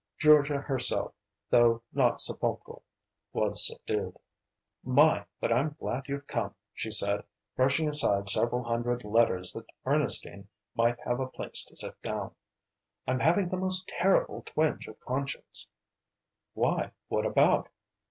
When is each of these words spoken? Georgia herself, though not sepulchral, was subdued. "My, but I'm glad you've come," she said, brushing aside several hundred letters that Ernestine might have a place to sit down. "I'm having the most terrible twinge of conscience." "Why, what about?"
Georgia 0.17 0.57
herself, 0.57 1.13
though 1.51 1.83
not 1.93 2.21
sepulchral, 2.21 2.81
was 3.33 3.67
subdued. 3.67 4.17
"My, 4.83 5.27
but 5.39 5.53
I'm 5.53 5.75
glad 5.79 6.07
you've 6.07 6.25
come," 6.25 6.55
she 6.73 6.89
said, 6.91 7.23
brushing 7.55 7.87
aside 7.87 8.27
several 8.27 8.63
hundred 8.63 9.03
letters 9.03 9.53
that 9.53 9.67
Ernestine 9.85 10.47
might 10.73 10.99
have 11.01 11.19
a 11.19 11.27
place 11.29 11.63
to 11.65 11.75
sit 11.75 12.01
down. 12.01 12.33
"I'm 13.05 13.19
having 13.19 13.49
the 13.49 13.57
most 13.57 13.87
terrible 13.89 14.41
twinge 14.41 14.87
of 14.87 14.99
conscience." 15.01 15.67
"Why, 16.55 16.93
what 17.07 17.27
about?" 17.27 17.69